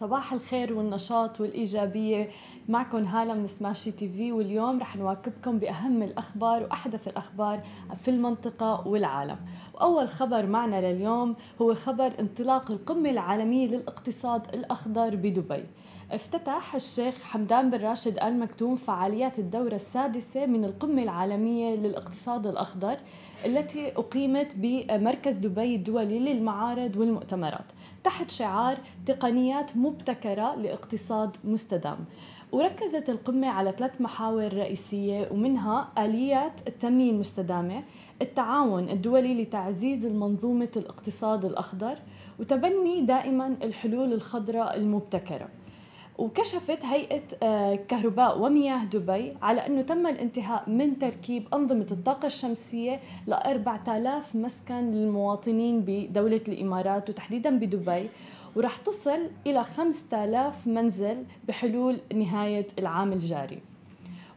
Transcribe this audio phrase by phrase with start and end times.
[0.00, 2.28] صباح الخير والنشاط والإيجابية.
[2.68, 7.60] معكم هالة من سماشي تي في واليوم رح نواكبكم بأهم الأخبار وأحدث الأخبار
[8.02, 9.36] في المنطقة والعالم.
[9.74, 15.64] وأول خبر معنا لليوم هو خبر انطلاق القمة العالمية للاقتصاد الأخضر بدبي.
[16.10, 22.96] افتتح الشيخ حمدان بن راشد آل مكتوم فعاليات الدورة السادسة من القمة العالمية للاقتصاد الأخضر
[23.46, 27.64] التي أقيمت بمركز دبي الدولي للمعارض والمؤتمرات.
[28.04, 31.98] تحت شعار تقنيات مبتكرة لاقتصاد مستدام.
[32.52, 37.82] وركزت القمة على ثلاث محاور رئيسية ومنها آليات التنمية المستدامة
[38.22, 41.98] التعاون الدولي لتعزيز المنظومة الاقتصاد الأخضر
[42.40, 45.48] وتبني دائما الحلول الخضراء المبتكرة.
[46.20, 53.00] وكشفت هيئة آه، كهرباء ومياه دبي على أنه تم الانتهاء من تركيب أنظمة الطاقة الشمسية
[53.26, 58.08] ل 4000 مسكن للمواطنين بدولة الإمارات وتحديدا بدبي
[58.56, 63.69] ورح تصل إلى 5000 منزل بحلول نهاية العام الجاري.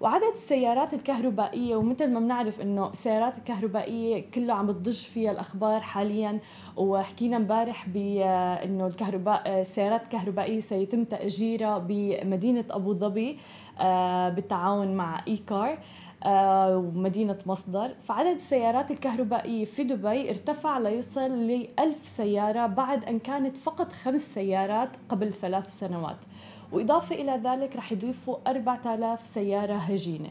[0.04, 6.40] وعدد السيارات الكهربائية ومثل ما بنعرف إنه السيارات الكهربائية كله عم بتضج فيها الأخبار حاليا.
[6.78, 13.38] وحكينا امبارح بانه الكهرباء السيارات الكهربائية سيتم تأجيرها بمدينة أبو ظبي
[13.80, 15.78] آه، بالتعاون مع ايكار
[16.24, 17.96] آه، ومدينة مصدر.
[18.08, 24.34] فعدد السيارات الكهربائية في دبي ارتفع ليصل ل 1000 سيارة بعد أن كانت فقط خمس
[24.34, 26.18] سيارات قبل ثلاث سنوات.
[26.74, 30.30] وإضافة إلى ذلك رح يضيفوا 4000 سيارة هجينة.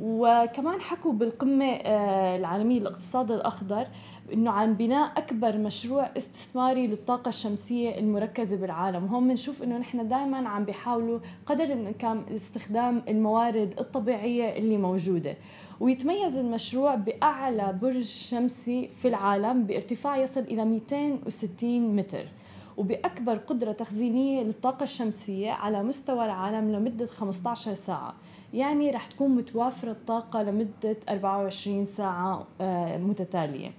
[0.00, 3.86] وكمان حكوا بالقمة آه، العالمية للاقتصاد الأخضر
[4.32, 9.04] إنه عن بناء أكبر مشروع استثماري للطاقة الشمسية المركزة بالعالم.
[9.04, 15.36] وهون بنشوف إنه نحن دائما عم بيحاولوا قدر الإمكان استخدام الموارد الطبيعية اللي موجودة.
[15.80, 22.24] ويتميز المشروع بأعلى برج شمسي في العالم بارتفاع يصل إلى 260 متر.
[22.76, 28.14] وبأكبر قدرة تخزينية للطاقة الشمسية على مستوى العالم لمدة 15 ساعة.
[28.54, 33.72] يعني رح تكون متوافرة الطاقة لمدة 24 ساعة آه، متتالية.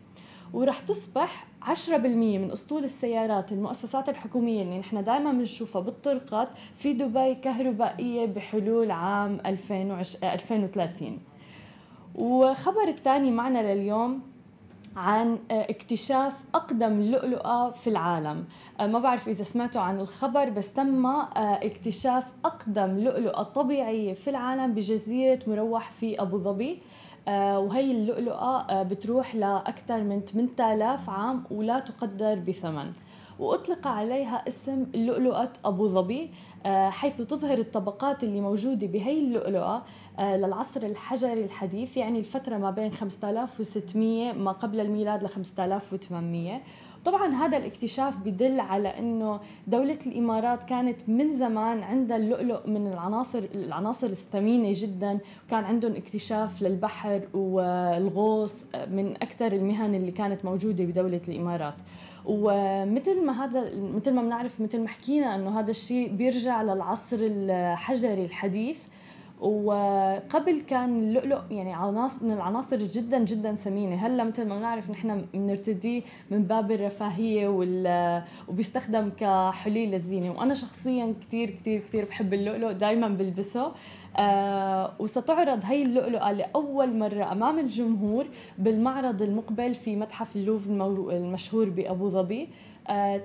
[0.53, 7.35] ورح تصبح 10% من أسطول السيارات المؤسسات الحكومية اللي نحن دائما بنشوفها بالطرقات في دبي
[7.35, 11.19] كهربائية بحلول عام 2030
[12.15, 14.21] وخبر الثاني معنا لليوم
[14.97, 18.45] عن اكتشاف أقدم لؤلؤة في العالم.
[18.79, 25.39] ما بعرف إذا سمعتوا عن الخبر بس تم اكتشاف أقدم لؤلؤة طبيعية في العالم بجزيرة
[25.47, 26.79] مروح في أبو ظبي.
[27.27, 32.91] آه، وهي اللؤلؤة آه، بتروح لأكثر من 8000 عام ولا تقدر بثمن.
[33.39, 36.29] وأطلق عليها اسم لؤلؤة أبو ظبي
[36.65, 39.83] آه، حيث تظهر الطبقات اللي موجودة بهي اللؤلؤة
[40.19, 46.61] للعصر الحجري الحديث يعني الفترة ما بين 5600 ما قبل الميلاد ل 5800
[47.05, 53.43] طبعا هذا الاكتشاف بدل على إنه دولة الإمارات كانت من زمان عندها اللؤلؤ من العناصر
[53.55, 61.21] العناصر الثمينة جدا وكان عندهم اكتشاف للبحر والغوص من أكثر المهن اللي كانت موجودة بدولة
[61.27, 61.75] الإمارات.
[62.27, 68.25] ومثل ما هذا مثل ما بنعرف مثل ما حكينا إنه هذا الشيء بيرجع للعصر الحجري
[68.25, 68.77] الحديث.
[69.41, 73.95] وقبل كان اللؤلؤ يعني عناصر من العناصر جدا جدا ثمينة.
[73.95, 81.13] هلأ مثل ما بنعرف نحن بنرتديه من باب الرفاهية وال وبيستخدم كحلي للزينه وأنا شخصيا
[81.21, 83.71] كثير كثير كثير بحب اللؤلؤ دائما بلبسه.
[84.17, 88.27] آه وستعرض هي اللؤلؤة لأول مرة أمام الجمهور
[88.57, 92.49] بالمعرض المقبل في متحف اللوف المشهور بأبو ظبي.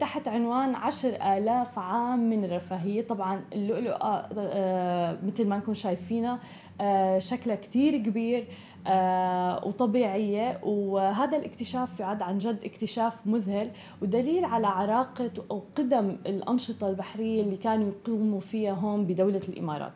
[0.01, 3.07] تحت عنوان عشر آلاف عام من الرفاهية.
[3.07, 6.39] طبعا اللؤلؤة آه مثل ما نكون شايفينها
[6.81, 8.47] آه شكلها كتير كبير
[8.87, 10.61] آه وطبيعية.
[10.63, 13.71] وهذا الاكتشاف يعد عن جد اكتشاف مذهل.
[14.03, 19.93] ودليل على عراقة وقدم الأنشطة البحرية اللي كانوا يقوموا فيها هون بدولة الإمارات.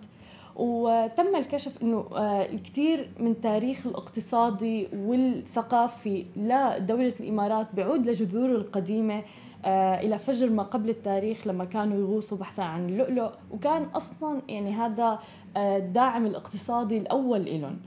[0.56, 9.22] وتم الكشف إنه آه، الكثير من التاريخ الاقتصادي والثقافي لدولة الإمارات بيعود لجذوره القديمة
[9.65, 14.72] آه، إلى فجر ما قبل التاريخ لما كانوا يغوصوا بحثا عن اللؤلؤ وكان أصلا يعني
[14.72, 15.19] هذا
[15.57, 17.78] آه، الداعم الاقتصادي الأول لهم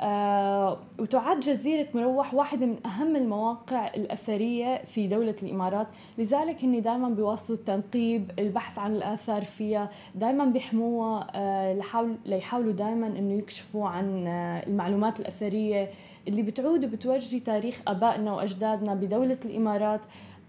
[0.00, 5.86] آه وتعد جزيرة مروح واحدة من أهم المواقع الأثرية في دولة الإمارات.
[6.18, 13.34] لذلك هني دائما بيواصلوا التنقيب البحث عن الآثار فيها دائما بيحموها آه ليحاولوا دائما أنه
[13.34, 15.90] يكشفوا عن آه المعلومات الأثرية
[16.28, 20.00] اللي بتعود وبتورجي تاريخ أبائنا وأجدادنا بدولة الإمارات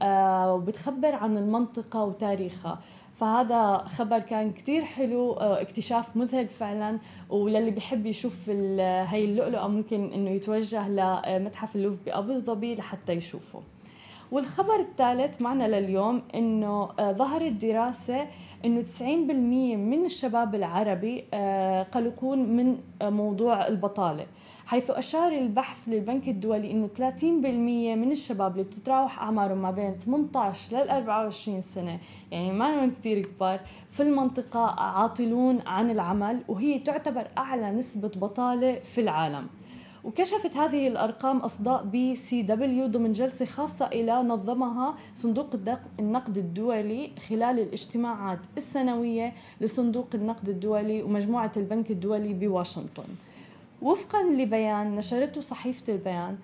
[0.01, 2.79] آه وبتخبر عن المنطقة وتاريخها.
[3.19, 6.99] فهذا خبر كان كتير حلو آه، اكتشاف مذهل فعلا.
[7.29, 13.61] وللي بيحب يشوف هاي اللؤلؤة ممكن إنه يتوجه لمتحف اللوف بأبو ظبي لحتى يشوفه.
[14.31, 18.27] والخبر الثالث معنا لليوم إنه آه، ظهرت دراسة
[18.65, 19.01] إنه 90%
[19.75, 24.25] من الشباب العربي آه، قلقون من موضوع البطالة.
[24.65, 27.23] حيث أشار البحث للبنك الدولي أنه 30%
[27.95, 31.99] من الشباب اللي بتتراوح أعمارهم ما بين 18 لل 24 سنة.
[32.31, 33.59] يعني ما هم كثير كبار.
[33.91, 39.47] في المنطقة عاطلون عن العمل وهي تعتبر أعلى نسبة بطالة في العالم.
[40.03, 45.49] وكشفت هذه الأرقام أصداء بي سي دبليو ضمن جلسة خاصة اللي نظمها صندوق
[45.99, 53.07] النقد الدولي خلال الاجتماعات السنوية لصندوق النقد الدولي ومجموعة البنك الدولي بواشنطن.
[53.81, 56.37] وفقا لبيان نشرته صحيفة البيان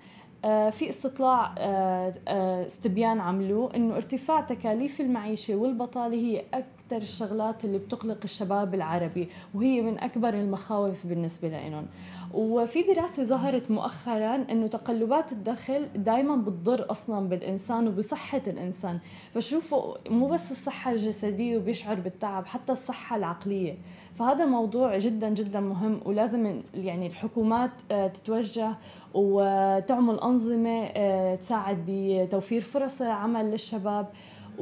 [0.44, 6.44] آه، في استطلاع آه، آه، استبيان عملوه إنه ارتفاع تكاليف المعيشة والبطالة هي
[6.92, 11.86] أكثر الشغلات اللي بتقلق الشباب العربي وهي من أكبر المخاوف بالنسبة لهم
[12.34, 18.98] وفي دراسة ظهرت مؤخرا إنه تقلبات الدخل دائما بتضر أصلا بالإنسان وبصحة الإنسان.
[19.34, 23.78] فشوفوا مو بس الصحة الجسدية وبيشعر بالتعب حتى الصحة العقلية.
[24.14, 28.74] فهذا موضوع جدا جدا مهم ولازم يعني الحكومات تتوجه
[29.14, 34.06] وتعمل أنظمة آه، تساعد بتوفير فرص العمل للشباب.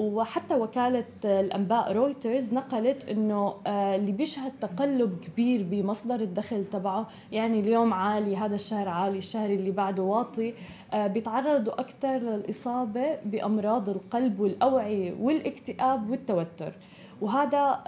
[0.01, 7.61] وحتى وكالة الأنباء رويترز نقلت أنه آه، اللي بيشهد تقلب كبير بمصدر الدخل تبعه يعني
[7.61, 10.55] اليوم عالي هذا الشهر عالي الشهر اللي بعده واطي
[10.93, 16.73] آه، بيتعرضوا أكثر للإصابة بأمراض القلب والأوعية والاكتئاب والتوتر.
[17.21, 17.83] وهذا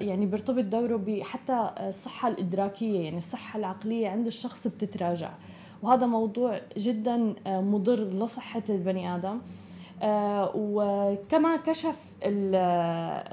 [0.00, 5.30] يعني بيرتبط دوره بحتى الصحة الإدراكية يعني الصحة العقلية عند الشخص بتتراجع.
[5.82, 9.28] وهذا موضوع جدا آه، مضر لصحة البني آدم.
[9.28, 9.40] آه،
[10.54, 12.00] وكما كشف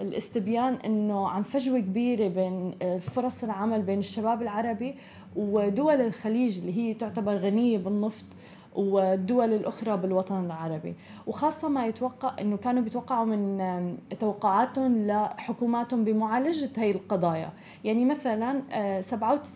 [0.02, 4.96] الاستبيان إنه عن فجوة كبيرة بين آه، فرص العمل بين الشباب العربي
[5.36, 8.26] ودول الخليج اللي هي تعتبر غنية بالنفط
[8.76, 10.96] والدول الأخرى بالوطن العربي.
[11.28, 17.50] وخاصة ما يتوقع أنه كانوا بيتوقعوا من توقعاتهم لحكوماتهم بمعالجة هي القضايا.
[17.84, 18.62] يعني مثلا
[19.02, 19.14] 97%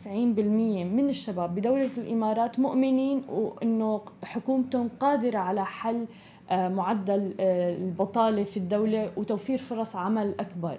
[0.08, 6.08] آه، من الشباب بدولة الإمارات مؤمنين وأنه حكومتهم قادرة على حل آه،
[6.52, 10.78] معدل آه، البطالة في الدولة وتوفير فرص عمل أكبر.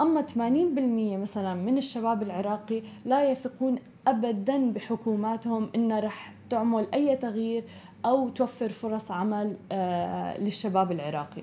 [0.00, 7.64] أما 80% مثلا من الشباب العراقي لا يثقون ابدا بحكوماتهم إنها رح تعمل أي تغيير
[8.04, 11.42] أو توفر فرص عمل آه، للشباب العراقي.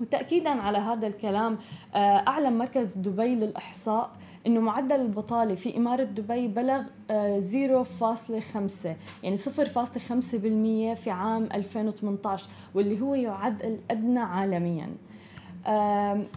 [0.00, 1.58] وتاكيدا على هذا الكلام
[1.94, 4.10] آه، أعلن مركز دبي للإحصاء
[4.46, 6.82] إنه معدل البطالة في إمارة دبي بلغ
[7.38, 14.90] 0.5 آه، يعني 0.5% في عام 2018 واللي هو يعد الادنى عالميا.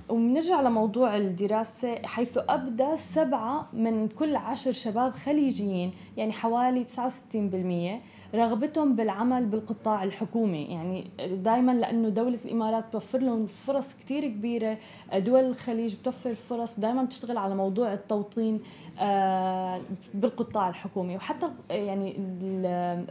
[0.09, 8.01] وبنرجع لموضوع الدراسة حيث أبدى سبعة من كل عشر شباب خليجيين يعني حوالي 69%
[8.35, 10.63] رغبتهم بالعمل بالقطاع الحكومي.
[10.63, 14.77] يعني دائما لأنه دولة الإمارات توفر لهم فرص كتير كبيرة.
[15.15, 16.79] دول الخليج بتوفر فرص.
[16.79, 18.59] دائما بتشتغل على موضوع التوطين
[18.99, 19.81] آه،
[20.13, 21.15] بالقطاع الحكومي.
[21.15, 22.13] وحتى يعني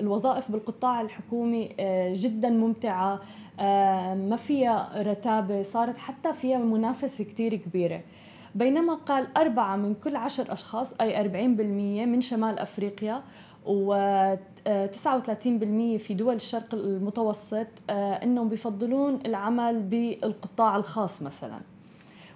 [0.00, 3.20] الوظائف بالقطاع الحكومي آه، جدا ممتعة.
[3.60, 5.62] آه، ما فيها رتابة.
[5.62, 8.00] صارت حتى فيها منافسة كتير كبيرة.
[8.54, 13.22] بينما قال أربعة من كل عشر أشخاص أي 40% من شمال أفريقيا
[13.66, 13.94] و
[14.66, 21.60] 39% في دول الشرق المتوسط إنهم بيفضلون العمل بالقطاع الخاص مثلا.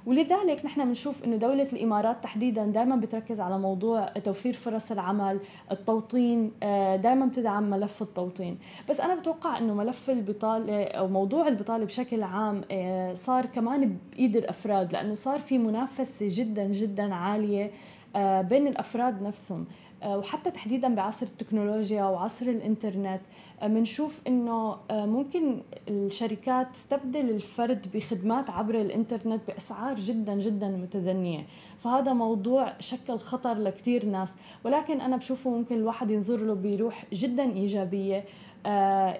[0.06, 5.40] ولذلك نحن بنشوف إنه دولة الإمارات تحديدا دائما بتركز على موضوع توفير فرص العمل،
[5.72, 11.84] التوطين، آه، دائما بتدعم ملف التوطين، بس أنا بتوقع إنه ملف البطالة أو موضوع البطالة
[11.84, 17.70] بشكل عام آه، صار كمان بإيد الأفراد لأنه صار في منافسة جدا جدا عالية
[18.16, 19.60] آه، بين الأفراد نفسهم.
[19.60, 19.66] آه،
[20.04, 23.20] وحتى تحديدا بعصر التكنولوجيا وعصر الإنترنت
[23.62, 31.46] بنشوف آه، إنه آه، ممكن الشركات تستبدل الفرد بخدمات عبر الإنترنت بأسعار جدا جدا متدنية.
[31.78, 34.34] فهذا موضوع شكل خطر لكثير ناس
[34.64, 38.24] ولكن أنا بشوفه ممكن الواحد ينظر له بروح جدا إيجابية.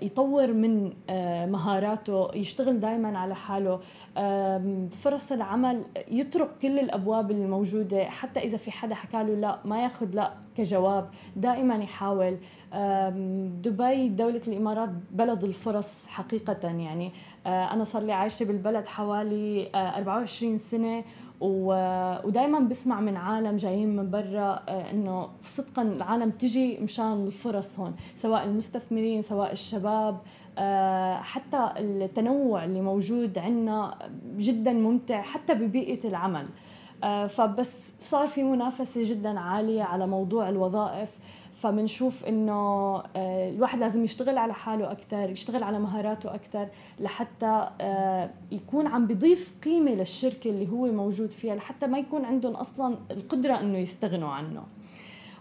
[0.03, 0.93] يطور من
[1.53, 3.81] مهاراته يشتغل دائما على حاله.
[4.91, 8.05] فرص العمل يترك كل الأبواب الموجودة.
[8.05, 12.39] حتى إذا في حدا حكى له لا ما ياخذ لا كجواب دائما يحاول.
[13.63, 17.13] دبي دولة الإمارات بلد الفرص حقيقة يعني.
[17.47, 21.05] آه، أنا صار لي عايشة بالبلد حوالي 24 آه، سنة.
[21.41, 27.95] ودائما بسمع من عالم جايين من برا آه، إنه صدقا العالم تجي مشان الفرص هون
[28.17, 30.19] سواء المستثمرين سواء الشباب
[31.21, 33.95] حتى التنوع اللي موجود عندنا
[34.39, 36.47] جدا ممتع حتى ببيئة العمل.
[37.29, 41.11] فبس صار في منافسة جدا عالية على موضوع الوظائف.
[41.57, 42.53] فبنشوف إنه
[43.17, 46.69] آه، الواحد لازم يشتغل على حاله أكثر يشتغل على مهاراته أكثر
[47.01, 52.53] لحتى آه، يكون عم بيضيف قيمة للشركة اللي هو موجود فيها لحتى ما يكون عندهم
[52.53, 54.63] أصلا القدرة إنه يستغنوا عنه.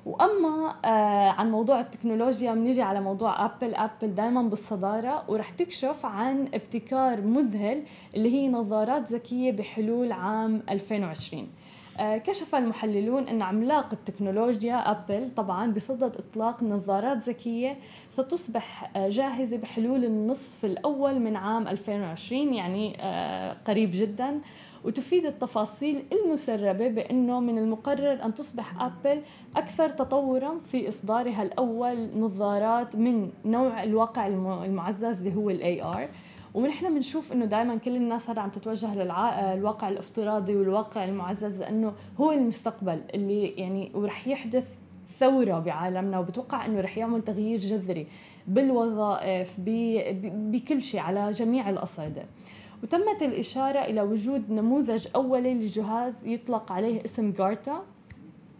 [0.05, 6.47] وأما آه عن موضوع التكنولوجيا بنيجي على موضوع ابل ابل دائما بالصدارة ورح تكشف عن
[6.53, 7.83] ابتكار مذهل
[8.15, 11.47] اللي هي نظارات ذكية بحلول عام 2020 آه،
[11.99, 17.77] كشف المحللون أن عملاق التكنولوجيا أبل طبعا بصدد إطلاق نظارات ذكية
[18.11, 24.41] ستصبح آه، جاهزة بحلول النصف الأول من عام 2020 يعني آه، قريب جدا.
[24.85, 29.21] وتفيد التفاصيل المسربة بأنه من المقرر أن تصبح أبل
[29.55, 34.27] أكثر تطورا في إصدارها الأول نظارات من نوع الواقع
[34.65, 36.09] المعزز اللي هو ال AR
[36.55, 42.31] ونحن بنشوف إنه دائما كل الناس هذا عم تتوجه للواقع الافتراضي والواقع المعزز لأنه هو
[42.31, 44.67] المستقبل اللي يعني ورح يحدث
[45.19, 48.07] ثورة بعالمنا وبتوقع إنه رح يعمل تغيير جذري
[48.47, 52.25] بالوظائف بكل شيء على جميع الأصعدة.
[52.83, 57.83] وتمت الإشارة إلى وجود نموذج أولي لجهاز يطلق عليه اسم جارتا.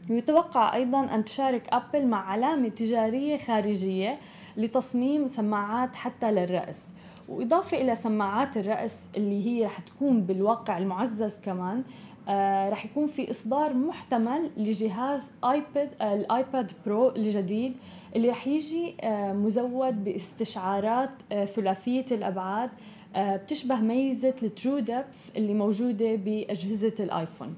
[0.10, 4.20] ويتوقع أيضا أن تشارك أبل مع علامة تجارية خارجية
[4.58, 6.82] لتصميم سماعات حتى للرأس.
[7.30, 11.84] وإضافة إلى سماعات الرأس اللي هي رح تكون بالواقع المعزز كمان
[12.30, 17.74] آه رح يكون في إصدار محتمل لجهاز آيباد آه الآيباد برو الجديد
[18.16, 22.70] اللي رح يجي آه مزود باستشعارات آه ثلاثية الأبعاد
[23.16, 27.56] آه بتشبه ميزة الترو ديبث اللي موجودة بأجهزة الآيفون.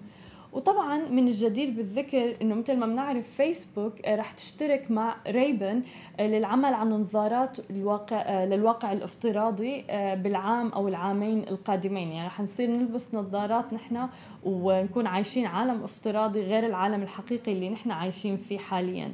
[0.53, 5.81] وطبعا من الجدير بالذكر إنه مثل ما بنعرف فيسبوك آه، رح تشترك مع ريبن
[6.19, 9.81] آه، للعمل على نظارات الواقع آه، للواقع الافتراضي
[10.15, 12.11] بالعام أو العامين القادمين.
[12.11, 14.07] يعني رح نصير نلبس نظارات نحن
[14.43, 19.13] ونكون عايشين عالم افتراضي غير العالم الحقيقي اللي نحن عايشين فيه حاليا.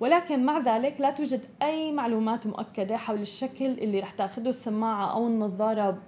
[0.00, 5.26] ولكن مع ذلك لا توجد أي معلومات مؤكدة حول الشكل اللي رح تأخذه السماعة أو
[5.26, 5.98] النظارة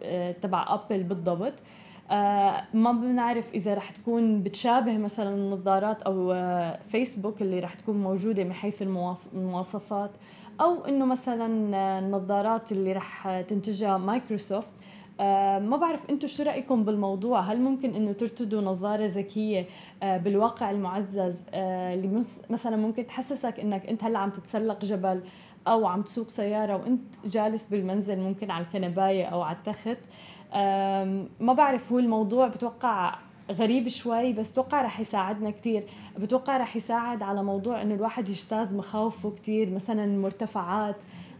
[0.41, 1.55] تبع ابل بالضبط.
[2.75, 8.45] ما بنعرف إذا رح تكون بتشابه مثلا النظارات أو آه، فيسبوك اللي رح تكون موجودة
[8.45, 8.83] من حيث
[9.35, 10.11] المواصفات
[10.61, 11.47] أو إنه مثلا
[11.99, 14.73] النظارات اللي رح تنتجها مايكروسوفت.
[15.21, 19.67] آه، ما بعرف أنتم شو رأيكم بالموضوع؟ هل ممكن إنه ترتدوا نظارة ذكية
[20.03, 25.23] بالواقع المعزز اللي مثلا ممكن تحسسك إنك أنت هلأ عم تتسلق جبل
[25.67, 29.99] أو عم تسوق سيارة وأنت جالس بالمنزل ممكن على الكنباية أو على التخت؟
[31.41, 33.19] ما بعرف هو الموضوع بتوقع
[33.51, 35.85] غريب شوي بس بتوقع رح يساعدنا كثير
[36.19, 40.97] بتوقع رح يساعد على موضوع إنه الواحد يجتاز مخاوفه كثير مثلا المرتفعات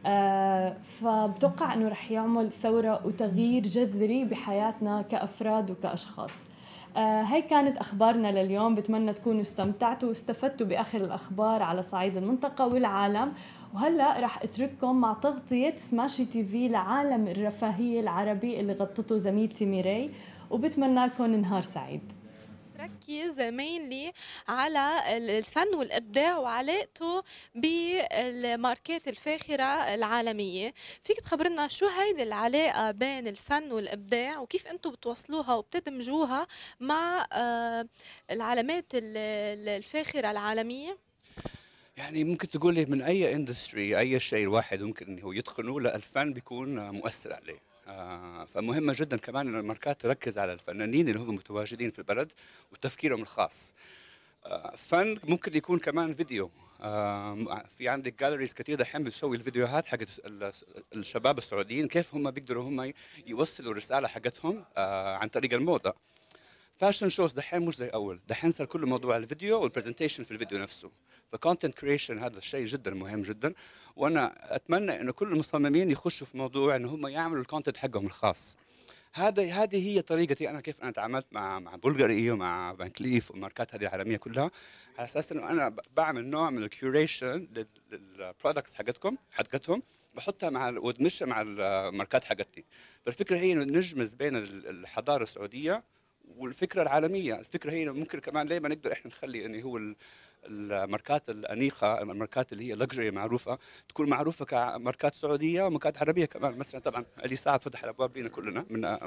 [0.07, 6.33] آه فبتوقع إنه رح يعمل ثورة وتغيير جذري بحياتنا كأفراد وكأشخاص.
[6.97, 8.75] آه هي كانت أخبارنا لليوم.
[8.75, 13.33] بتمنى تكونوا استمتعتوا واستفدتوا بآخر الأخبار على صعيد المنطقة والعالم.
[13.75, 20.11] وهلأ رح أترككم مع تغطية سماشي تي في لعالم الرفاهية العربي اللي غطته زميلتي ميري.
[20.51, 22.01] وبتمنى لكم نهار سعيد.
[22.81, 24.13] ركز مينلي
[24.49, 27.23] على الفن والإبداع وعلاقته
[27.55, 30.75] بالماركات الفاخرة العالمية.
[31.05, 36.47] فيك تخبرنا شو هيدي العلاقة بين الفن والإبداع وكيف أنتم بتوصلوها وبتدمجوها
[36.81, 37.87] مع آه،
[38.31, 40.99] العلامات الفاخرة العالمية؟
[41.97, 46.91] يعني ممكن تقولي من أي industry أي شيء الواحد ممكن انه يتقنه لأ الفن بيكون
[46.91, 47.70] مؤثر عليه.
[48.47, 52.33] فمهمة جدا كمان إن الماركات تركز على الفنانين اللي هم متواجدين في البلد
[52.73, 53.75] وتفكيرهم الخاص.
[54.45, 56.51] آه فن ممكن يكون كمان فيديو.
[56.81, 60.09] آه في عندك galleries كثير دحين بتسوي الفيديوهات حقت
[60.95, 62.93] الشباب السعوديين كيف هم بيقدروا هم
[63.27, 65.95] يوصلوا الرسالة حقتهم آه عن طريق الموضة.
[66.81, 70.59] fashion shows دحين مش زي اول دحين صار كله موضوع الفيديو وال presentation في الفيديو
[70.59, 70.91] نفسه.
[71.33, 73.55] ف content creation هذا الشيء جدا مهم جدا.
[73.97, 78.57] وأنا أتمنى إنه كل المصممين يخشوا في موضوع إنه هم يعملوا ال content حقهم الخاص.
[79.13, 83.75] هذا هذه هي طريقتي أنا كيف أنا تعاملت مع مع بلغاري ومع فان كليف والماركات
[83.75, 84.51] هذه العالمية كلها.
[84.99, 87.49] على أساس إنه أنا بعمل نوع من ال curation
[87.91, 89.83] لل products حقتكم حقتهم
[90.15, 92.65] بحطها مع وادمجها مع الماركات حقتي.
[93.05, 95.85] فالفكرة هي إنه نمزج بين الحضارة السعودية
[96.37, 99.81] والفكرة العالمية الفكرة هي ممكن كمان ليه ما نقدر إحنا نخلي إنه هو
[100.47, 103.59] الماركات الأنيقة الماركات اللي هي luxury معروفة
[103.89, 106.59] تكون معروفة كماركات سعودية وماركات عربية كمان.
[106.59, 108.99] مثلا طبعا علي سعد فتح الأبواب لنا كلنا من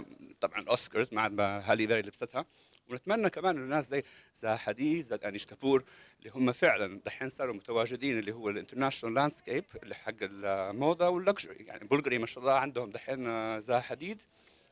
[0.41, 2.45] طبعا أوسكارز مع هالي بيري لبستها
[2.89, 4.03] ونتمنى كمان إنه الناس زي
[4.35, 5.83] زا حديد زي أنيش كابور
[6.19, 11.21] اللي هم فعلا دحين صاروا متواجدين اللي هو ال international landscape اللي حق الموضة وال
[11.21, 14.21] luxury يعني بلغري ما شاء الله عندهم دحين زا حديد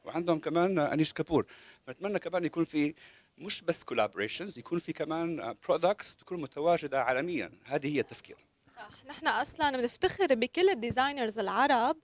[0.04, 1.46] وعندهم كمان انيش كابور.
[1.88, 2.94] فنتمنى كمان يكون في
[3.38, 7.52] مش بس collaborations يكون في كمان products تكون متواجدة عالميا.
[7.66, 8.38] هذه هي التفكير.
[8.76, 9.06] صح.
[9.10, 11.98] نحن أصلا بنفتخر بكل ال designers العرب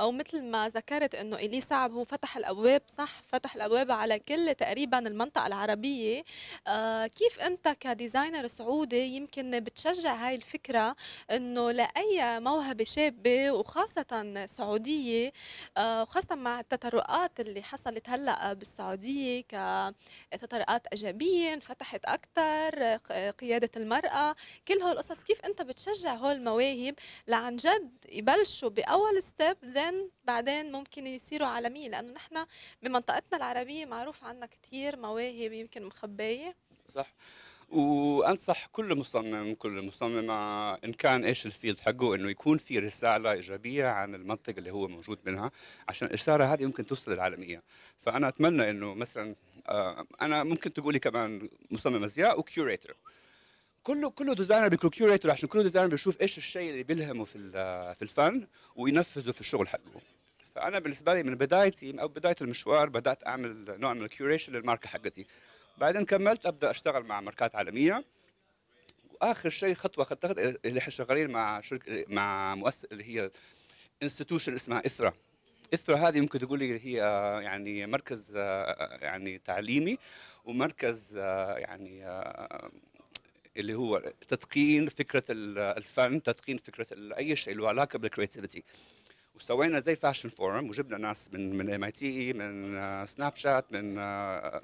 [0.00, 4.54] أو مثل ما ذكرت إنه الي صعب هو فتح الأبواب صح؟ فتح الأبواب على كل
[4.54, 6.24] تقريبا المنطقة العربية.
[6.66, 10.96] آه كيف أنت ك designer سعودي يمكن بتشجع هاي الفكرة
[11.30, 15.32] إنه لأي موهبة شابة وخاصة سعودية
[15.76, 19.40] آه وخاصة مع التطورات اللي حصلت هلأ بالسعودية
[20.32, 22.96] كتطورات إيجابية انفتحت أكثر
[23.30, 24.34] قيادة المرأة
[24.68, 26.94] كل هول القصص كيف أنت بتشجع هول المواهب
[27.28, 32.46] لعنجد يبلشوا بأول step then بعدين ممكن يصيروا عالميين لأنه نحن
[32.82, 36.56] بمنطقتنا العربية معروف عنا كثير مواهب يمكن مخبية.
[36.88, 37.06] صح.
[37.68, 43.32] وأنصح كل مصمم كل مصممه إن كان إيش ال field حقه إنه يكون في رسالة
[43.32, 45.50] إيجابية عن المنطقة اللي هو موجود منها
[45.88, 47.62] عشان الرساله هذه ممكن توصل للعالمية.
[48.00, 49.34] فأنا أتمنى إنه مثلا
[49.68, 52.96] آه، أنا ممكن تقولي كمان مصمم أزياء و curator
[53.84, 57.38] كله كله designer بيكون curator عشان كل designer بيشوف إيش الشيء اللي بيلهمه في
[57.94, 60.00] في الفن وينفذه في الشغل حقه.
[60.54, 64.88] فأنا بالنسبة لي من بدايتي أو بداية المشوار بدأت أعمل نوع من ال curation للماركة
[64.88, 65.26] حقتي.
[65.78, 68.04] بعدين كملت أبدأ أشتغل مع ماركات عالمية.
[69.10, 70.32] وآخر شيء خطوة أخذتها
[70.64, 73.30] اللي إحنا شغالين مع شركه مع مؤسسه اللي هي
[74.02, 75.12] institution اسمها إثرا.
[75.74, 76.96] إثرا هذه ممكن تقولي هي
[77.44, 79.98] يعني مركز يعني تعليمي
[80.44, 81.16] ومركز
[81.56, 82.04] يعني
[83.56, 86.86] اللي هو تدقين فكرة الفن تدقين فكرة
[87.18, 88.64] أي شيء له علاقة بال creativity
[89.34, 93.94] وسوينا زي fashion forum وجبنا ناس من من MIT من Snapchat من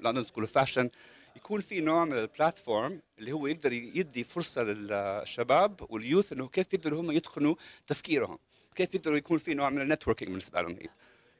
[0.01, 0.89] London School of Fashion
[1.35, 6.47] يكون في نوع من ال platform اللي هو يقدر يدي فرصة للشباب وال youth إنه
[6.47, 7.55] كيف يقدروا هم يتقنوا
[7.87, 8.39] تفكيرهم
[8.75, 10.71] كيف يقدروا يكون في نوع من ال networking بالنسبة لهم.
[10.71, 10.89] هي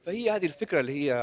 [0.06, 1.14] فهي هذه الفكرة اللي هي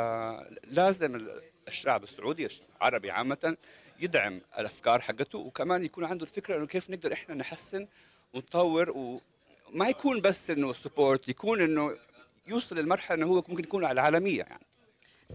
[0.64, 1.28] لازم
[1.68, 2.48] الشعب السعودي
[2.80, 3.56] العربي عامة
[4.00, 7.86] يدعم الأفكار حقته وكمان يكون عنده الفكرة إنه كيف نقدر إحنا نحسن
[8.34, 11.96] ونطور وما يكون بس إنه support يكون إنه
[12.46, 14.64] يوصل للمرحلة إنه هو ممكن يكون على العالمية يعني.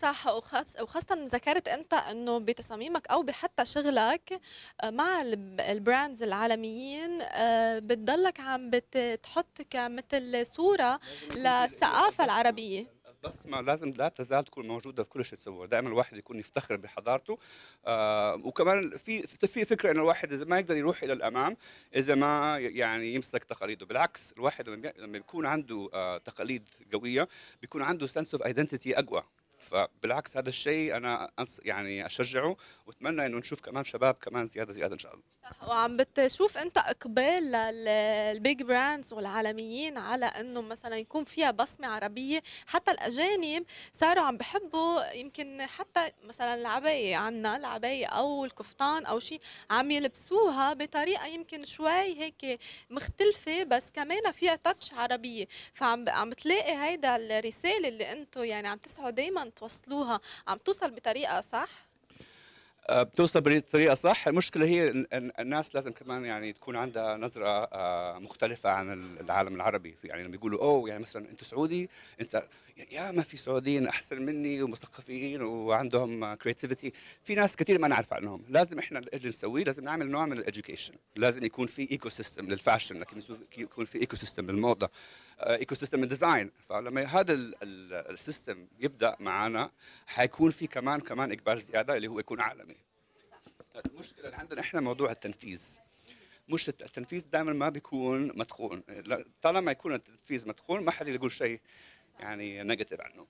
[0.02, 4.40] صح وخاص وخاصة ذكرت أنت أنه بتصاميمك أو بحتى شغلك
[4.82, 5.22] آه، مع
[5.60, 11.00] ال brands العالميين آه، بتضلك عم بتحط كمثل صورة
[11.36, 12.86] للثقافة العربية.
[13.24, 17.38] البصمه لازم لا تزال تكون موجودة في كل شيء تسويه دائما الواحد يكون يفتخر بحضارته.
[17.86, 21.58] آه وكمان في في فكرة انه الواحد إذا ما يقدر يروح إلى الأمام
[21.96, 23.86] إذا ما يعني يمسك تقاليده.
[23.86, 27.28] بالعكس الواحد لما يكون عنده آه تقاليد قوية
[27.62, 29.24] بيكون عنده sense of identity أقوى.
[29.64, 31.32] فبالعكس هذا الشيء أنا
[31.64, 35.24] يعني أشجعه وأتمنى إنه نشوف كمان شباب كمان زيادة زيادة إن شاء الله.
[35.44, 42.44] صح وعم بتشوف أنت إقبال للبيج براندز والعالميين على إنه مثلا يكون فيها بصمة عربية.
[42.68, 49.42] حتى الأجانب صاروا عم بحبوا يمكن حتى مثلا العباية عنا العباية أو الكفتان أو شيء
[49.70, 55.48] عم يلبسوها بطريقة يمكن شوي هيك مختلفة بس كمان فيها تاتش عربية.
[55.74, 60.22] فعم عم بتلاقي هيدا الرسالة اللي أنتم يعني عم تسعوا دائما توصلوها.
[60.48, 61.70] عم توصل بطريقة صح؟
[62.92, 64.28] بتوصل بطريقه صح.
[64.28, 65.06] المشكلة هي
[65.40, 69.96] الناس لازم كمان يعني تكون عندها نظرة آه، مختلفة عن العالم العربي.
[70.04, 71.90] يعني لما يقولوا أوه يعني مثلا أنت سعودي
[72.22, 72.44] أنت
[72.92, 78.44] يا ما في سعوديين أحسن مني ومثقفين وعندهم creativity في ناس كثير ما نعرف عنهم.
[78.50, 82.46] لازم إحنا اللي نسويه لازم نعمل نوع من ال education لازم يكون في ecosystem لل
[82.46, 83.22] fashion لكن
[83.58, 84.90] يكون في ecosystem للموضة
[85.40, 89.72] ecosystem ال design فلما هذا ال system يبدأ معنا
[90.08, 92.73] حيكون في كمان كمان إقبال زيادة اللي هو يكون عالمي.
[93.76, 95.78] المشكلة اللي عندنا إحنا موضوع التنفيذ.
[96.50, 98.84] مش التنفيذ دائما ما بيكون متقون
[99.42, 101.60] طالما يكون التنفيذ متقون ما حد يقول شيء
[102.20, 103.28] يعني negative عنه.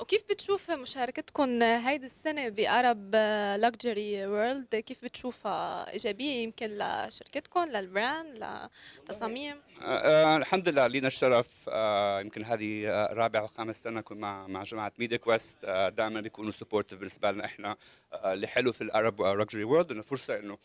[0.00, 3.14] وكيف بتشوف مشاركتكم هيدي السنة ب Arab
[3.60, 8.66] Luxury World كيف بتشوفها إيجابية يمكن لشركتكم لل brand
[9.04, 11.64] لتصاميم؟ آه آه الحمد لله لينا الشرف.
[11.68, 16.52] آه يمكن هذه رابع وخامس سنة نكون مع مع جماعة ميديا كويست آه دائما بيكونوا
[16.52, 17.76] supportive بالنسبة لنا إحنا.
[18.12, 20.58] آه اللي حلو في ال Arab Luxury World إنه فرصة إنه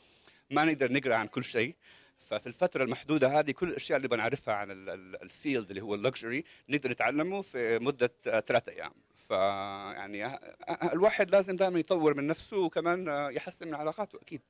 [0.50, 1.76] ما نقدر نقرأ عن كل شيء.
[2.30, 4.67] ففي الفترة المحدودة هذه كل الأشياء اللي بنعرفها عن
[5.21, 8.91] ال field اللي هو ال luxury نقدر نتعلمه في مدة ثلاثة أيام.
[9.27, 10.39] فيعني
[10.93, 14.41] الواحد لازم دائما يطور من نفسه وكمان يحسن من علاقاته أكيد.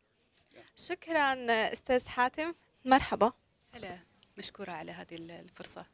[0.75, 1.33] شكرا
[1.73, 2.53] أستاذ حاتم.
[2.85, 3.31] مرحبا.
[3.73, 3.99] هلا
[4.37, 5.85] مشكورة على هذه الفرصة.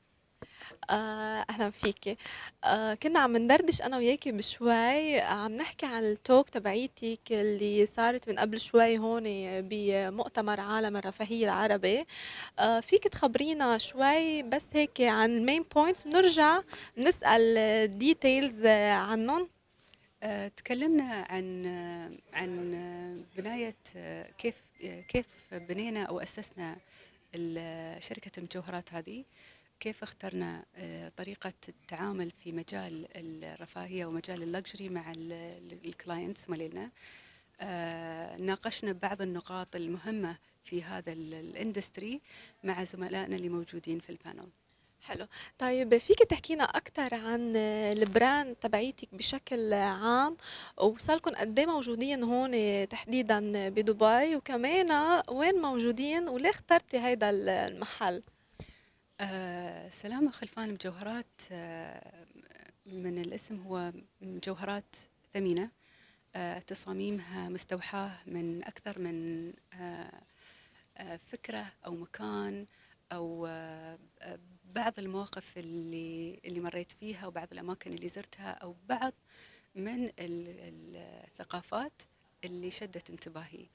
[0.90, 2.18] آه، أهلا فيك.
[2.64, 8.30] آه كنا عم ندردش أنا وياكي بشوي عم نحكي عن ال talk تبعيتك اللي صارت
[8.30, 9.24] من قبل شوي هون
[9.62, 12.06] بمؤتمر عالم الرفاهية العربي.
[12.60, 16.60] آه فيك تخبرينا شوي بس هيك عن ال main points بنرجع
[16.98, 19.50] نسأل details عنهم.
[20.24, 21.66] آه، تكلمنا عن
[22.34, 23.76] عن بناية
[24.38, 24.56] كيف
[25.08, 26.76] كيف بنينا أو أسسنا
[27.36, 29.24] ال- شركة المجوهرات هذه.
[29.80, 35.12] كيف اخترنا آه، طريقة التعامل في مجال الرفاهية ومجال ال luxury مع
[35.86, 36.90] ال clients مالنا
[37.62, 42.22] آه، ناقشنا بعض النقاط المهمة في هذا ال- industry
[42.64, 44.48] مع زملائنا اللي موجودين في ال panel
[45.02, 45.28] حلو.
[45.60, 50.38] طيب فيك تحكينا أكثر عن البراند تبعيتك بشكل عام؟
[50.78, 58.22] وصاركم قد إيه موجودين هون تحديدا بدبي؟ وكمان وين موجودين؟ وليه اخترتي هيدا المحل؟
[59.22, 62.26] آه، سلامة خلفان مجوهرات آه،
[62.86, 64.96] من الاسم هو مجوهرات
[65.34, 65.70] ثمينة.
[66.36, 69.54] آه، تصاميمها مستوحاة من أكثر من
[71.32, 72.66] فكرة أو مكان
[73.12, 73.46] أو
[74.66, 79.14] بعض المواقف اللي اللي مريت فيها وبعض الأماكن اللي زرتها أو بعض
[79.76, 80.96] من ال- ال-
[81.28, 82.02] الثقافات
[82.44, 83.66] اللي شدت انتباهي.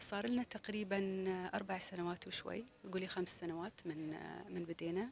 [0.00, 1.24] صار لنا تقريبا
[1.54, 2.64] أربع سنوات وشوي.
[2.84, 5.10] يقولي خمس سنوات من آه، من بدينا.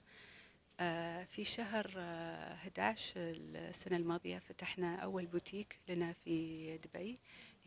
[0.80, 7.18] آه، في شهر آه، 11 السنة الماضية فتحنا أول بوتيك لنا في دبي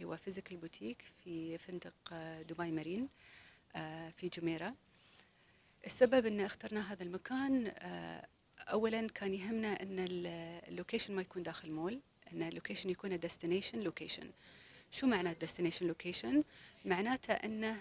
[0.03, 3.09] هو physical boutique في فندق آه، دبي مارين
[3.75, 4.73] آه، في جميرة.
[5.85, 8.27] السبب إن اخترنا هذا المكان آه،
[8.59, 10.27] اولا كان يهمنا ال-
[10.69, 11.99] location ما يكون داخل مول
[12.33, 14.31] إن ال location يكون destination location
[14.91, 16.43] شو معنى destination location؟
[16.85, 17.77] معناته ان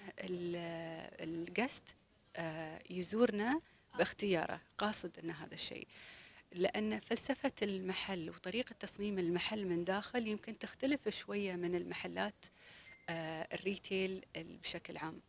[1.21, 1.83] ال guest
[2.90, 3.61] يزورنا
[3.99, 5.87] باختياره قاصد إن هذا الشيء.
[6.53, 12.35] لأن فلسفة المحل وطريقة تصميم المحل من داخل يمكن تختلف شوية من المحلات
[13.09, 15.20] آه، ال retail بشكل عام.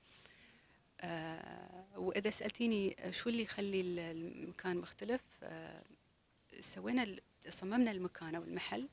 [1.02, 5.82] آه، وإذا سألتيني شو اللي يخلي ال- المكان مختلف آه،
[6.62, 7.16] سوينا
[7.50, 8.88] صممنا المكان أو المحل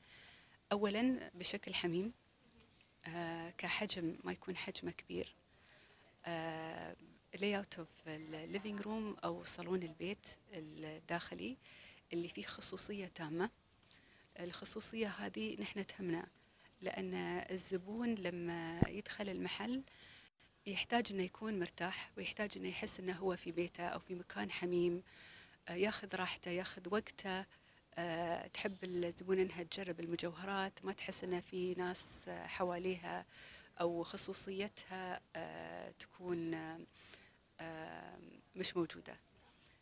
[0.71, 2.05] اولا بشكل حميم.
[2.05, 2.28] آه،
[3.57, 5.35] كحجم ما يكون حجمه كبير.
[7.39, 11.57] layout of ال living room أو صالون البيت الداخلي
[12.13, 13.49] اللي فيه خصوصية تامة.
[14.39, 16.27] الخصوصية هذه نحن تهمنا
[16.81, 17.13] لأن
[17.51, 19.83] الزبون لما يدخل المحل
[20.67, 25.03] يحتاج إنه يكون مرتاح ويحتاج إنه يحس إنه هو في بيته أو في مكان حميم.
[25.69, 27.45] آه، ياخذ راحته ياخذ وقته.
[27.95, 33.25] آه، تحب الزبون إنها تجرب المجوهرات ما تحس إنه في ناس حواليها
[33.81, 36.53] أو خصوصيتها آه، تكون
[37.59, 38.19] آه،
[38.55, 39.15] مش موجودة.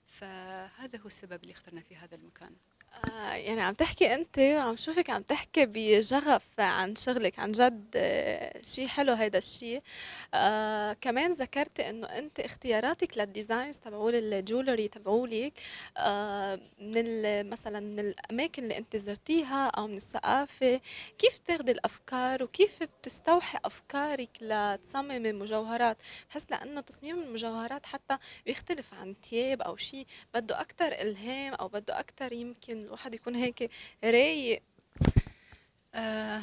[0.07, 2.55] فهذا هو السبب اللي اخترنا في هذا المكان.
[2.97, 8.61] آه يعني عم تحكي أنت وعم شوفك عم تحكي بشغف عن شغلك عن جد آه
[8.61, 9.81] شيء حلو هيدا الشيء
[10.33, 15.53] آه كمان ذكرتي إنه أنت اختياراتك لل designs تبعول ال jewelry تبعولك
[15.97, 20.81] آه من مثلا من الأماكن اللي أنت زرتيها أو من الثقافة.
[21.17, 25.97] كيف بتاخدي الأفكار وكيف بتستوحي أفكارك لتصممي مجوهرات
[26.29, 31.99] بحس لأنه تصميم المجوهرات حتى بيختلف عن ثياب أو شيء بده أكثر إلهام أو بده
[31.99, 33.71] أكثر يمكن الواحد يكون هيك
[34.03, 34.63] رايق.
[35.95, 36.41] آه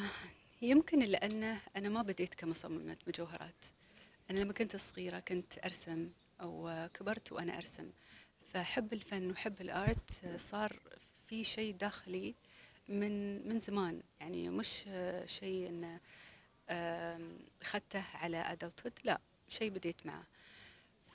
[0.61, 3.65] يمكن لأن أنا ما بديت كمصممة مجوهرات.
[4.31, 6.09] أنا لما كنت صغيرة كنت أرسم
[6.41, 7.91] أو كبرت وأنا أرسم.
[8.53, 10.79] فحب الفن وحب الآرت صار
[11.27, 12.35] في شيء داخلي
[12.89, 14.01] من من زمان.
[14.19, 14.83] يعني مش
[15.25, 15.99] شيء إنه
[17.61, 20.23] أخذته على أدلتود لا شيء بديت معه.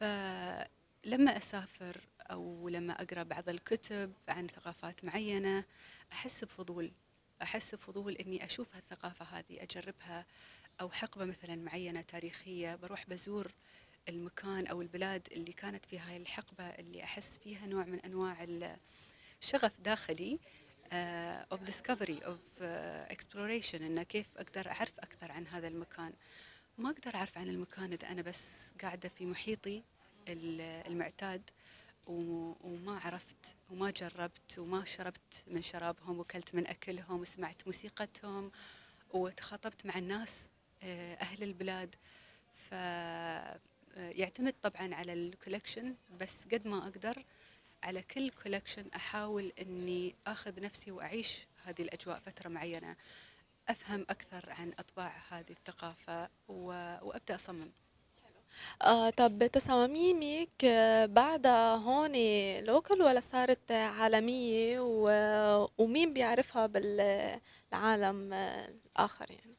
[0.00, 5.64] فلما أسافر أو لما أقرأ بعض الكتب عن ثقافات معينة
[6.12, 6.92] أحس بفضول
[7.42, 10.26] أحس بفضول إني أشوف هالثقافة هذه أجربها
[10.80, 12.74] أو حقبة مثلا معينة تاريخية.
[12.76, 13.52] بروح بزور
[14.08, 18.46] المكان أو البلاد اللي كانت في هاي الحقبة اللي أحس فيها نوع من أنواع
[19.42, 20.38] الشغف داخلي
[20.92, 26.12] آه، of discovery of uh, exploration إنه كيف أقدر أعرف أكثر عن هذا المكان.
[26.78, 29.82] ما أقدر أعرف عن المكان إذا أنا بس قاعدة في محيطي
[30.28, 31.50] ال- المعتاد.
[32.06, 38.50] وما عرفت وما جربت وما شربت من شرابهم وكلت من أكلهم وسمعت موسيقتهم
[39.10, 40.48] وتخاطبت مع الناس
[40.82, 41.94] آه، أهل البلاد.
[42.70, 47.24] ف آه، يعتمد طبعا على الكولكشن بس قد ما أقدر
[47.82, 52.96] على كل collection أحاول أني أخذ نفسي وأعيش هذه الأجواء فترة معينة
[53.68, 57.70] أفهم أكثر عن أطباع هذه الثقافة وأبدأ أصمم.
[58.82, 60.64] آه طب تصاميمك
[61.10, 62.12] بعدها هون
[62.64, 69.54] local ولا صارت عالمية؟ و- ومين بيعرفها بالعالم الآخر يعني؟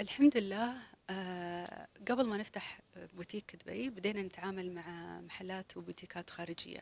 [0.00, 0.72] الحمد لله
[1.10, 2.80] آه، قبل ما نفتح
[3.14, 6.80] بوتيك دبي بدينا نتعامل مع محلات وبوتيكات خارجية.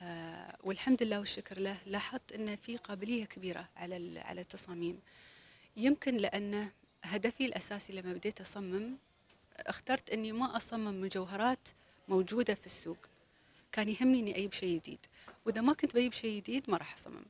[0.00, 5.00] آه، والحمد لله والشكر له لاحظت أن في قابلية كبيرة على ال- على التصاميم.
[5.76, 6.68] يمكن لأن
[7.04, 8.96] هدفي الأساسي لما بديت أصمم
[9.58, 11.68] اخترت أني ما أصمم مجوهرات
[12.08, 12.98] موجودة في السوق.
[13.72, 14.98] كان يهمني إني أجيب شيء جديد.
[15.46, 17.24] وإذا ما كنت بجيب شيء جديد ما راح أصمم.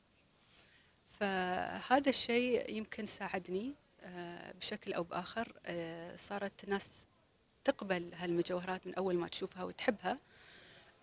[1.19, 6.87] فهذا الشيء يمكن ساعدني آه، بشكل أو بآخر آه، صارت الناس
[7.63, 10.17] تقبل هالمجوهرات من أول ما تشوفها وتحبها.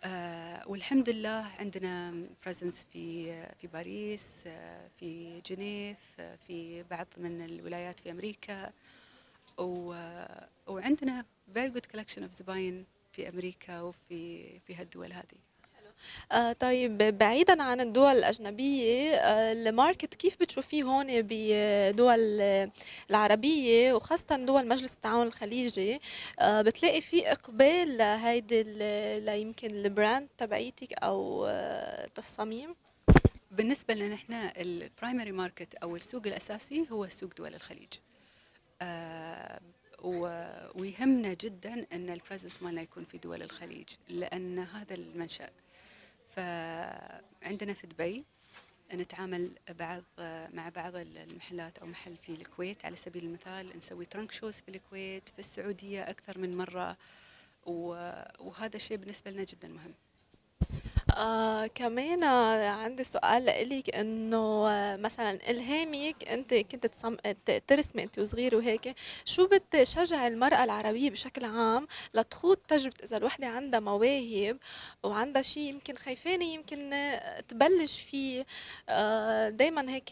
[0.04, 4.48] آه، والحمد لله عندنا بريزنس في في باريس
[4.98, 5.98] في جنيف
[6.46, 8.72] في بعض من الولايات في أمريكا.
[10.66, 15.38] وعندنا very good collection of زباين في أمريكا وفي في هالدول هذه.
[16.32, 22.40] آه طيب بعيدا عن الدول الأجنبية آه ال market كيف بتشوفيه هون بدول
[23.10, 26.00] العربية وخاصة دول مجلس التعاون الخليجي؟
[26.38, 28.62] آه بتلاقي في إقبال لهيدي
[29.20, 32.74] ليمكن ال brand تبعيتك أو آه تصاميم؟
[33.50, 37.92] بالنسبة لنا إحنا ال primary market أو السوق الأساسي هو سوق دول الخليج.
[37.92, 38.09] آه
[40.74, 45.50] ويهمنا جدا إن ال presence مالنا يكون في دول الخليج لأن هذا المنشأ.
[46.36, 48.24] فعندنا في دبي
[48.94, 50.02] نتعامل بعض
[50.54, 52.84] مع بعض المحلات أو محل في الكويت.
[52.84, 56.96] على سبيل المثال نسوي ترنك شوز في الكويت في السعودية أكثر من مرة.
[57.66, 59.94] وهذا الشيء بالنسبة لنا جدا مهم.
[61.16, 62.24] آه كمان
[62.64, 64.64] عندي سؤال لإلك إنه
[64.96, 67.16] مثلا إلهامك أنت كنت تصم...
[67.68, 68.94] ترسمي أنت وصغيرة وهيك
[69.24, 74.56] شو بتشجع المرأة العربية بشكل عام لتخوض تجربة إذا الوحدة عندها مواهب
[75.02, 76.90] وعندها شيء يمكن خايفانة يمكن
[77.48, 78.46] تبلش فيه؟
[78.88, 80.08] آه دايما هيك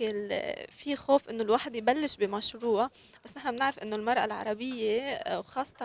[0.78, 2.90] في خوف إنه الواحد يبلش بمشروع
[3.24, 5.76] بس نحن بنعرف إنه المرأة العربية آه، وخاصة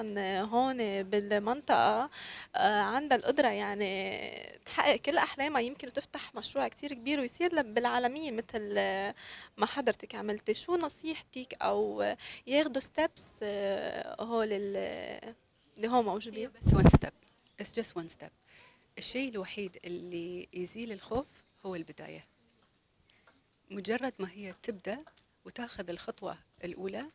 [0.42, 2.10] هون بالمنطقة
[2.56, 3.84] آه، عندها القدرة يعني
[4.66, 8.74] تحقق كل احلامها يمكن تفتح مشروع كتير كبير ويصير بالعالمية مثل
[9.58, 12.16] ما حضرتك عملتي شو نصيحتك أو
[12.48, 17.14] ياخذوا steps آه، هول اللي هو موجودين؟ بس one step
[17.60, 18.32] it's just one step
[18.98, 21.28] الشيء الوحيد اللي يزيل الخوف
[21.66, 22.26] هو البداية.
[23.72, 25.06] مجرد ما هي تبدأ
[25.46, 27.06] وتاخذ الخطوة الأولى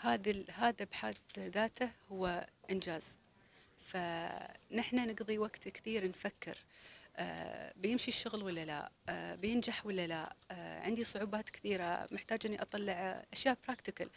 [0.00, 3.04] هذا هذا بحد ذاته هو إنجاز.
[3.88, 6.58] فنحن نقضي وقت كثير نفكر
[7.16, 12.62] آه، بيمشي الشغل ولا لا؟ آه، بينجح ولا لا؟ آه، عندي صعوبات كثيرة محتاج أني
[12.62, 14.10] أطلع أشياء practical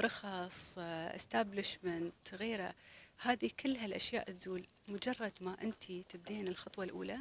[0.00, 2.74] رخص establishment غيره
[3.20, 7.18] هذه كل هالأشياء تزول مجرد ما أنت تبدين الخطوة الأولى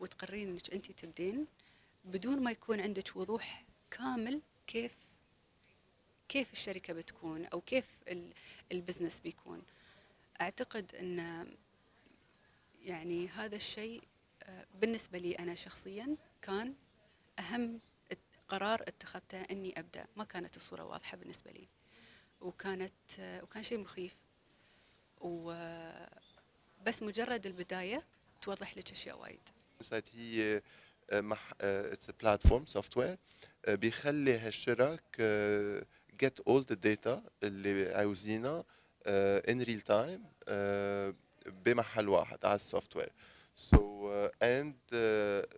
[0.00, 1.46] وتقررين أنك أنت تبدين
[2.04, 4.96] بدون ما يكون عندك وضوح كامل كيف
[6.28, 7.86] كيف الشركة بتكون أو كيف
[8.72, 9.62] ال business بيكون.
[10.40, 11.46] أعتقد أن
[12.84, 14.02] يعني هذا الشيء
[14.74, 16.74] بالنسبة لي أنا شخصيا كان
[17.38, 17.80] أهم
[18.48, 20.06] قرار اتخذته أني أبدأ.
[20.16, 21.68] ما كانت الصورة واضحة بالنسبة لي.
[22.40, 24.16] وكانت وكان شيء مخيف.
[25.20, 28.04] وبس مجرد البداية
[28.40, 29.40] توضح لك أشياء وايد.
[30.14, 30.62] هي
[31.12, 33.18] مح it's platform software
[33.68, 35.20] بيخلي هالشرك
[36.20, 38.64] get all the data اللي عاوزينها
[39.48, 40.24] in real time
[41.46, 43.12] بمحل واحد على ال software
[43.58, 44.10] so
[44.42, 44.76] and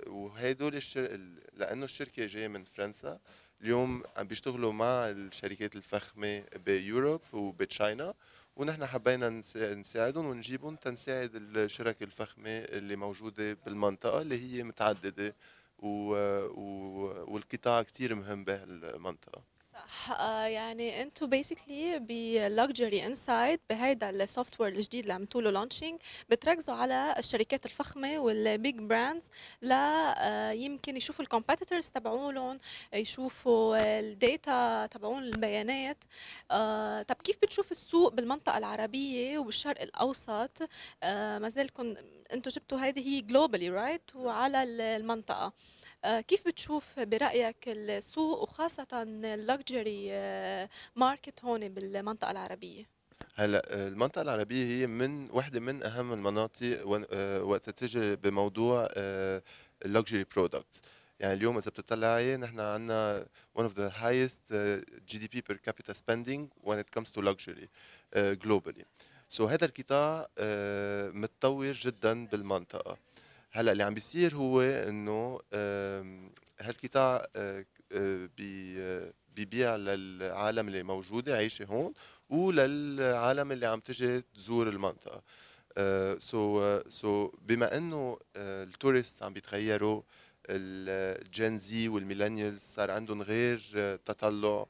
[0.06, 1.20] وهدول الشر...
[1.52, 3.20] لأنه الشركة جاية من فرنسا
[3.60, 8.14] اليوم عم بيشتغلوا مع الشركات الفخمة بيوروب وبتشاينا
[8.56, 15.34] ونحن حبينا نساعدهم ونجيبهم تنساعد الشركة الفخمة اللي موجودة بالمنطقة اللي هي متعددة
[15.78, 15.88] و...
[16.44, 16.64] و...
[17.32, 19.42] والقطاع كتير مهم بهالمنطقة.
[19.90, 20.10] صح.
[20.10, 26.00] آه يعني أنتم basically ب Luxury Inside بهيدا ال software الجديد اللي عملتوا له launching
[26.28, 29.24] بتركزوا على الشركات الفخمة وال big brands
[29.62, 32.58] لا يمكن يشوفوا ال competitors تبعولهم
[32.94, 36.04] يشوفوا ال data تبعون البيانات.
[36.50, 40.68] آه طب كيف بتشوف السوق بالمنطقة العربية وبالشرق الأوسط؟
[41.02, 41.94] آه ما زالكم
[42.32, 45.44] أنتم جبتوا هذه هي globally right وعلى المنطقة.
[45.46, 45.52] آه،
[46.04, 50.10] كيف بتشوف برأيك السوق وخاصة ال luxury
[50.96, 53.00] market هون بالمنطقة العربية؟
[53.34, 58.88] هلا المنطقة العربية هي من وحدة من أهم المناطق آه، وقت تجي بموضوع
[59.84, 60.82] ال luxury آه، products
[61.20, 63.26] يعني اليوم إذا بتطلعي نحن عندنا
[63.58, 64.54] one of the highest
[65.12, 67.68] GDP per capita spending when it comes to luxury
[68.16, 68.84] globally.
[69.28, 70.28] so هذا القطاع
[71.14, 72.96] متطور جدا بالمنطقة.
[73.52, 75.40] هلأ اللي عم بيصير هو إنه
[76.60, 81.92] هالقطاع آه، آه، بيبيع للعالم اللي موجودة عايشه هون
[82.28, 85.22] وللعالم اللي عم تجي تزور المنطقة.
[86.18, 90.02] so so بما إنه آه، ال tourists عم بيتغيروا
[90.50, 93.60] ال Gen Z وال millennials صار عندهم غير
[93.96, 94.66] تطلع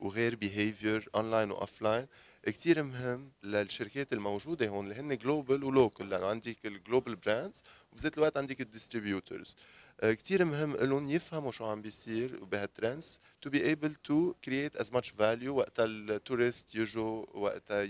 [0.00, 2.06] وغير behavior online و offline
[2.50, 7.62] كتير مهم للشركات الموجودة هون اللي هن global و local لأنه عندك ال global brands
[7.92, 9.56] وبذات الوقت عندك ال distributors
[10.02, 14.90] كتير مهم لهم يفهموا شو عم بيصير بهال trends to be able to create as
[14.92, 17.86] much value وقتها التورست يجوا وقتها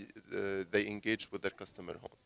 [0.73, 2.26] they engage with their customer هون.